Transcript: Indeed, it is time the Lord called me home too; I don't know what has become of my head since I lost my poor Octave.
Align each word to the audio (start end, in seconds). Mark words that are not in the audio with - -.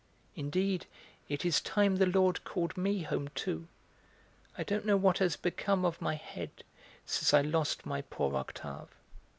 Indeed, 0.35 0.87
it 1.29 1.45
is 1.45 1.61
time 1.61 1.97
the 1.97 2.07
Lord 2.07 2.43
called 2.43 2.75
me 2.75 3.03
home 3.03 3.27
too; 3.35 3.67
I 4.57 4.63
don't 4.63 4.83
know 4.83 4.97
what 4.97 5.19
has 5.19 5.35
become 5.35 5.85
of 5.85 6.01
my 6.01 6.15
head 6.15 6.63
since 7.05 7.35
I 7.35 7.41
lost 7.41 7.85
my 7.85 8.01
poor 8.01 8.35
Octave. 8.35 8.87